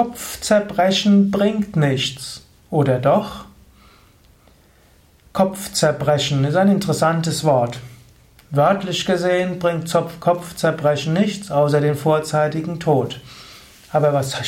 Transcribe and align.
Kopfzerbrechen 0.00 1.30
bringt 1.30 1.76
nichts. 1.76 2.40
Oder 2.70 2.98
doch? 2.98 3.44
Kopfzerbrechen 5.34 6.42
ist 6.46 6.56
ein 6.56 6.70
interessantes 6.70 7.44
Wort. 7.44 7.80
Wörtlich 8.50 9.04
gesehen 9.04 9.58
bringt 9.58 9.94
Kopfzerbrechen 10.20 11.12
nichts, 11.12 11.50
außer 11.50 11.82
den 11.82 11.96
vorzeitigen 11.96 12.80
Tod. 12.80 13.20
Aber 13.92 14.14
was, 14.14 14.38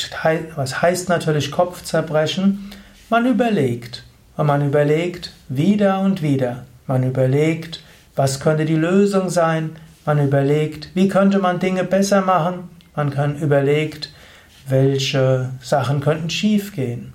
was 0.56 0.80
heißt 0.80 1.10
natürlich 1.10 1.50
Kopfzerbrechen? 1.50 2.72
Man 3.10 3.26
überlegt. 3.26 4.04
Und 4.38 4.46
man 4.46 4.66
überlegt 4.66 5.34
wieder 5.50 6.00
und 6.00 6.22
wieder. 6.22 6.64
Man 6.86 7.02
überlegt, 7.02 7.82
was 8.16 8.40
könnte 8.40 8.64
die 8.64 8.76
Lösung 8.76 9.28
sein? 9.28 9.76
Man 10.06 10.18
überlegt, 10.18 10.88
wie 10.94 11.08
könnte 11.08 11.40
man 11.40 11.58
Dinge 11.58 11.84
besser 11.84 12.22
machen? 12.22 12.70
Man 12.96 13.10
kann 13.10 13.36
überlegt, 13.36 14.08
welche 14.68 15.50
Sachen 15.60 16.00
könnten 16.00 16.30
schiefgehen. 16.30 17.12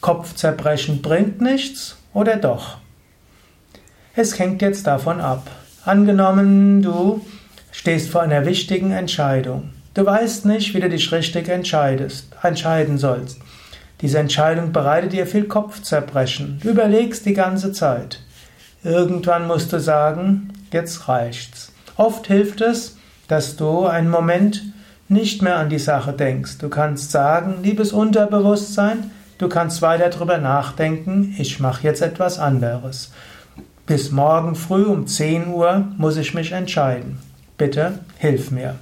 Kopfzerbrechen 0.00 1.02
bringt 1.02 1.40
nichts 1.40 1.96
oder 2.12 2.36
doch? 2.36 2.78
Es 4.14 4.38
hängt 4.38 4.62
jetzt 4.62 4.86
davon 4.86 5.20
ab. 5.20 5.50
Angenommen, 5.84 6.82
du 6.82 7.24
stehst 7.70 8.10
vor 8.10 8.22
einer 8.22 8.46
wichtigen 8.46 8.92
Entscheidung. 8.92 9.70
Du 9.94 10.04
weißt 10.04 10.46
nicht, 10.46 10.74
wie 10.74 10.80
du 10.80 10.88
dich 10.88 11.12
richtig 11.12 11.48
entscheidest, 11.48 12.28
entscheiden 12.42 12.98
sollst. 12.98 13.38
Diese 14.00 14.18
Entscheidung 14.18 14.72
bereitet 14.72 15.12
dir 15.12 15.26
viel 15.26 15.44
Kopfzerbrechen. 15.44 16.60
Du 16.62 16.70
überlegst 16.70 17.24
die 17.24 17.32
ganze 17.32 17.72
Zeit. 17.72 18.20
Irgendwann 18.84 19.46
musst 19.46 19.72
du 19.72 19.80
sagen, 19.80 20.52
jetzt 20.70 21.08
reicht's. 21.08 21.72
Oft 21.96 22.26
hilft 22.26 22.60
es, 22.60 22.98
dass 23.26 23.56
du 23.56 23.86
einen 23.86 24.10
Moment 24.10 24.62
nicht 25.08 25.42
mehr 25.42 25.56
an 25.56 25.68
die 25.68 25.78
Sache 25.78 26.12
denkst. 26.12 26.58
Du 26.58 26.68
kannst 26.68 27.10
sagen, 27.10 27.62
liebes 27.62 27.92
Unterbewusstsein, 27.92 29.10
du 29.38 29.48
kannst 29.48 29.82
weiter 29.82 30.10
darüber 30.10 30.38
nachdenken, 30.38 31.34
ich 31.38 31.60
mache 31.60 31.84
jetzt 31.84 32.02
etwas 32.02 32.38
anderes. 32.38 33.12
Bis 33.86 34.10
morgen 34.10 34.56
früh 34.56 34.84
um 34.84 35.06
10 35.06 35.48
Uhr 35.48 35.86
muss 35.96 36.16
ich 36.16 36.34
mich 36.34 36.52
entscheiden. 36.52 37.18
Bitte 37.56 38.00
hilf 38.18 38.50
mir. 38.50 38.74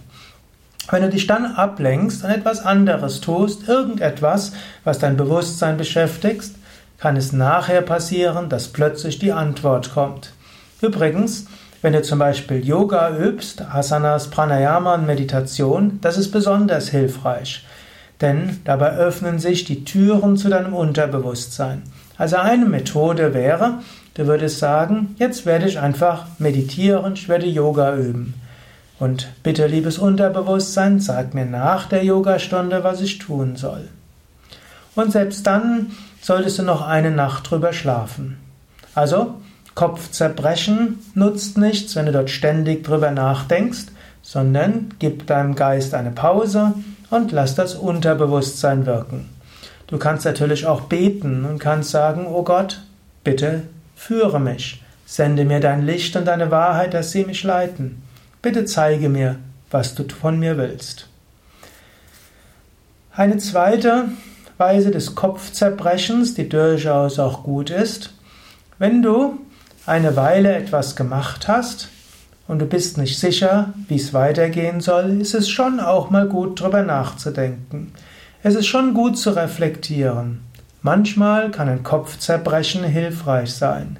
Wenn 0.91 1.03
du 1.03 1.11
dich 1.11 1.27
dann 1.27 1.47
ablenkst 1.47 2.25
und 2.25 2.31
etwas 2.31 2.65
anderes 2.65 3.21
tust, 3.21 3.69
irgendetwas, 3.69 4.53
was 4.83 4.99
dein 4.99 5.17
Bewusstsein 5.17 5.77
beschäftigt, 5.77 6.51
kann 6.99 7.17
es 7.17 7.33
nachher 7.33 7.83
passieren, 7.83 8.49
dass 8.49 8.69
plötzlich 8.69 9.19
die 9.19 9.33
Antwort 9.33 9.93
kommt. 9.93 10.33
Übrigens, 10.81 11.47
wenn 11.85 11.93
du 11.93 12.01
zum 12.01 12.19
Beispiel 12.19 12.67
Yoga 12.67 13.15
übst, 13.15 13.61
Asanas, 13.61 14.31
Pranayama 14.31 14.95
und 14.95 15.05
Meditation, 15.05 15.99
das 16.01 16.17
ist 16.17 16.31
besonders 16.31 16.89
hilfreich. 16.89 17.63
Denn 18.23 18.61
dabei 18.65 18.93
öffnen 18.93 19.39
sich 19.39 19.65
die 19.67 19.85
Türen 19.85 20.39
zu 20.39 20.49
deinem 20.49 20.73
Unterbewusstsein. 20.73 21.83
Also 22.17 22.37
eine 22.37 22.65
Methode 22.65 23.35
wäre, 23.35 23.81
du 24.15 24.27
würdest 24.27 24.61
sagen, 24.61 25.15
jetzt 25.19 25.45
werde 25.45 25.69
ich 25.69 25.79
einfach 25.79 26.25
meditieren, 26.39 27.13
ich 27.13 27.29
werde 27.29 27.49
Yoga 27.49 27.95
üben. 27.97 28.33
Und 28.99 29.29
bitte, 29.43 29.67
liebes 29.67 29.99
Unterbewusstsein, 29.99 31.01
sag 31.01 31.35
mir 31.35 31.45
nach 31.45 31.87
der 31.87 32.03
Yogastunde, 32.03 32.83
was 32.83 33.03
ich 33.03 33.19
tun 33.19 33.57
soll. 33.57 33.91
Und 34.95 35.13
selbst 35.13 35.47
dann 35.47 35.91
solltest 36.23 36.59
du 36.59 36.63
noch 36.63 36.81
eine 36.81 37.11
Nacht 37.11 37.51
drüber 37.51 37.75
schlafen. 37.75 38.39
Also, 38.95 39.35
Kopfzerbrechen 39.75 41.01
nutzt 41.15 41.59
nichts, 41.59 41.97
wenn 41.97 42.07
du 42.07 42.13
dort 42.13 42.31
ständig 42.31 42.85
drüber 42.85 43.11
nachdenkst, 43.11 43.87
sondern 44.23 44.95
gib 44.99 45.27
deinem 45.27 45.55
Geist 45.55 45.95
eine 45.95 46.11
Pause 46.11 46.75
und 47.11 47.33
lass 47.33 47.55
das 47.55 47.75
Unterbewusstsein 47.75 48.87
wirken. 48.87 49.29
Du 49.87 49.99
kannst 49.99 50.25
natürlich 50.25 50.67
auch 50.67 50.83
beten 50.83 51.45
und 51.45 51.59
kannst 51.59 51.91
sagen, 51.91 52.27
oh 52.27 52.43
Gott, 52.43 52.83
bitte 53.23 53.63
führe 53.95 54.41
mich, 54.41 54.83
sende 55.07 55.45
mir 55.45 55.61
dein 55.61 55.85
Licht 55.85 56.17
und 56.17 56.27
deine 56.27 56.51
Wahrheit, 56.51 56.95
dass 56.95 57.13
sie 57.13 57.25
mich 57.25 57.43
leiten. 57.43 58.03
Bitte 58.43 58.65
zeige 58.65 59.09
mir, 59.09 59.37
was 59.71 59.95
du 59.95 60.05
von 60.09 60.39
mir 60.39 60.57
willst. 60.57 61.09
Eine 63.13 63.39
zweite 63.39 64.09
Weise 64.57 64.91
des 64.91 65.15
Kopfzerbrechens, 65.15 66.35
die 66.35 66.49
durchaus 66.49 67.19
auch 67.19 67.43
gut 67.43 67.71
ist, 67.71 68.15
wenn 68.79 69.03
du 69.03 69.39
eine 69.87 70.17
Weile 70.17 70.55
etwas 70.55 70.97
gemacht 70.97 71.49
hast 71.49 71.89
und 72.49 72.59
du 72.59 72.67
bist 72.67 72.99
nicht 72.99 73.19
sicher, 73.19 73.75
wie 73.89 73.97
es 73.97 74.15
weitergehen 74.15 74.81
soll, 74.81 75.21
ist 75.21 75.35
es 75.35 75.49
schon 75.49 75.81
auch 75.81 76.11
mal 76.11 76.27
gut, 76.27 76.61
darüber 76.61 76.83
nachzudenken. 76.83 77.93
Es 78.43 78.55
ist 78.55 78.67
schon 78.67 78.95
gut 78.95 79.19
zu 79.19 79.31
reflektieren. 79.31 80.41
Manchmal 80.83 81.51
kann 81.51 81.69
ein 81.69 81.83
Kopfzerbrechen 81.83 82.85
hilfreich 82.85 83.55
sein. 83.55 83.99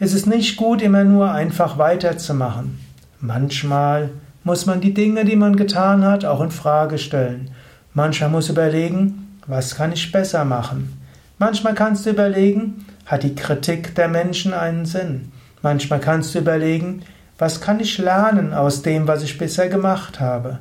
Es 0.00 0.14
ist 0.14 0.26
nicht 0.26 0.56
gut, 0.56 0.82
immer 0.82 1.04
nur 1.04 1.30
einfach 1.32 1.78
weiterzumachen. 1.78 2.78
Manchmal 3.20 4.10
muss 4.44 4.66
man 4.66 4.80
die 4.80 4.94
Dinge, 4.94 5.24
die 5.24 5.36
man 5.36 5.56
getan 5.56 6.04
hat, 6.04 6.24
auch 6.24 6.40
in 6.40 6.50
Frage 6.50 6.98
stellen. 6.98 7.50
Manchmal 7.94 8.30
muss 8.30 8.48
überlegen, 8.48 9.38
was 9.46 9.74
kann 9.76 9.92
ich 9.92 10.12
besser 10.12 10.44
machen? 10.44 11.00
Manchmal 11.38 11.74
kannst 11.74 12.06
du 12.06 12.10
überlegen, 12.10 12.84
hat 13.08 13.24
die 13.24 13.34
Kritik 13.34 13.94
der 13.96 14.06
Menschen 14.06 14.54
einen 14.54 14.86
Sinn? 14.86 15.32
Manchmal 15.62 15.98
kannst 15.98 16.34
du 16.34 16.38
überlegen, 16.38 17.02
was 17.38 17.60
kann 17.60 17.80
ich 17.80 17.98
lernen 17.98 18.54
aus 18.54 18.82
dem, 18.82 19.08
was 19.08 19.22
ich 19.22 19.38
bisher 19.38 19.68
gemacht 19.68 20.20
habe? 20.20 20.58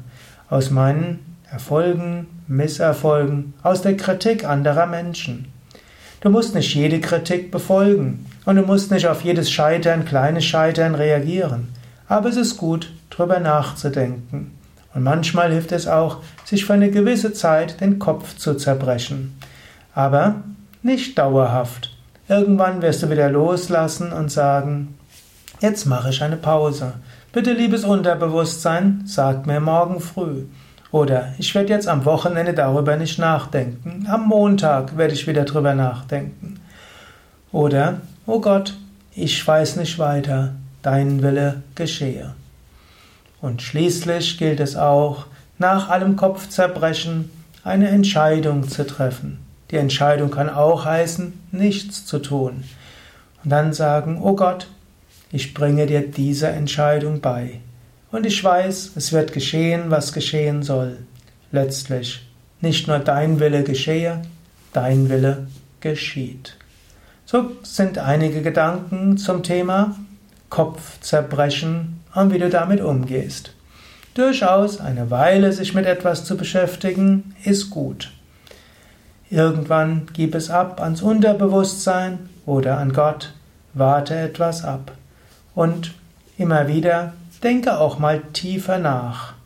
Aus 0.50 0.72
meinen 0.72 1.38
Erfolgen, 1.52 2.28
Misserfolgen, 2.48 3.54
aus 3.64 3.82
der 3.82 3.98
Kritik 3.98 4.46
anderer 4.46 4.86
Menschen. 4.86 5.52
Du 6.22 6.30
musst 6.30 6.56
nicht 6.56 6.74
jede 6.74 7.00
Kritik 7.00 7.52
befolgen 7.52 8.26
und 8.46 8.56
du 8.56 8.62
musst 8.64 8.92
nicht 8.92 9.08
auf 9.08 9.22
jedes 9.22 9.52
Scheitern, 9.52 10.06
kleines 10.06 10.46
Scheitern 10.46 10.96
reagieren. 10.96 11.68
Aber 12.08 12.30
es 12.30 12.38
ist 12.38 12.58
gut, 12.58 12.94
drüber 13.10 13.40
nachzudenken. 13.40 14.52
Und 14.94 15.04
manchmal 15.04 15.52
hilft 15.52 15.74
es 15.74 15.88
auch, 15.88 16.22
sich 16.46 16.66
für 16.66 16.74
eine 16.74 16.90
gewisse 16.90 17.34
Zeit 17.34 17.82
den 17.82 18.00
Kopf 18.00 18.38
zu 18.38 18.56
zerbrechen. 18.56 19.38
Aber 19.94 20.36
nicht 20.82 21.18
dauerhaft. 21.18 21.97
Irgendwann 22.30 22.82
wirst 22.82 23.04
du 23.04 23.10
wieder 23.10 23.30
loslassen 23.30 24.12
und 24.12 24.30
sagen, 24.32 24.98
jetzt 25.62 25.86
mache 25.86 26.10
ich 26.10 26.22
eine 26.22 26.36
Pause. 26.36 26.94
Bitte, 27.32 27.54
liebes 27.54 27.86
Unterbewusstsein, 27.86 29.04
sag 29.06 29.46
mir 29.46 29.60
morgen 29.60 30.02
früh. 30.02 30.44
Oder 30.92 31.34
ich 31.38 31.54
werde 31.56 31.70
jetzt 31.70 31.88
am 31.88 32.06
Wochenende 32.06 32.54
darüber 32.54 32.98
nicht 32.98 33.20
nachdenken. 33.20 34.08
Am 34.10 34.28
Montag 34.28 34.98
werde 34.98 35.14
ich 35.14 35.28
wieder 35.28 35.46
darüber 35.46 35.74
nachdenken. 35.74 36.60
Oder, 37.52 38.02
oh 38.26 38.42
Gott, 38.42 38.74
ich 39.14 39.46
weiß 39.46 39.78
nicht 39.78 39.98
weiter 39.98 40.54
dein 40.82 41.22
Wille 41.22 41.64
geschehe. 41.76 42.34
Und 43.42 43.62
schließlich 43.62 44.38
gilt 44.38 44.60
es 44.60 44.76
auch, 44.76 45.28
nach 45.60 45.90
allem 45.90 46.16
Kopfzerbrechen 46.16 47.30
eine 47.64 47.90
Entscheidung 47.90 48.68
zu 48.68 48.86
treffen. 48.86 49.47
Die 49.72 49.78
Entscheidung 49.78 50.32
kann 50.32 50.50
auch 50.50 50.86
heißen, 50.86 51.34
nichts 51.52 52.06
zu 52.06 52.20
tun. 52.20 52.64
Und 53.44 53.50
dann 53.50 53.74
sagen, 53.74 54.20
oh 54.22 54.36
Gott, 54.36 54.68
ich 55.32 55.54
bringe 55.54 55.86
dir 55.86 56.02
diese 56.02 56.48
Entscheidung 56.48 57.20
bei. 57.20 57.60
Und 58.12 58.26
ich 58.26 58.42
weiß, 58.42 58.92
es 58.96 59.12
wird 59.12 59.34
geschehen, 59.34 59.92
was 59.92 60.14
geschehen 60.14 60.64
soll. 60.64 61.00
Letztlich, 61.52 62.26
nicht 62.62 62.88
nur 62.88 63.00
dein 63.00 63.40
Wille 63.40 63.64
geschehe, 63.64 64.22
dein 64.72 65.10
Wille 65.10 65.48
geschieht. 65.82 66.56
So 67.26 67.52
sind 67.64 67.98
einige 67.98 68.42
Gedanken 68.42 69.18
zum 69.18 69.44
Thema 69.44 69.98
Kopfzerbrechen 70.50 72.00
und 72.16 72.34
wie 72.34 72.40
du 72.40 72.50
damit 72.50 72.80
umgehst. 72.80 73.52
Durchaus 74.14 74.80
eine 74.80 75.12
Weile 75.12 75.52
sich 75.52 75.74
mit 75.74 75.86
etwas 75.86 76.24
zu 76.24 76.38
beschäftigen, 76.38 77.36
ist 77.44 77.70
gut. 77.70 78.12
Irgendwann 79.30 80.08
gib 80.14 80.36
es 80.36 80.50
ab 80.50 80.82
ans 80.82 81.02
Unterbewusstsein 81.02 82.30
oder 82.46 82.78
an 82.78 82.94
Gott, 82.94 83.34
warte 83.74 84.16
etwas 84.16 84.64
ab. 84.64 84.94
Und 85.54 85.94
immer 86.38 86.68
wieder 86.68 87.14
denke 87.44 87.80
auch 87.80 88.00
mal 88.00 88.22
tiefer 88.34 88.80
nach. 88.80 89.37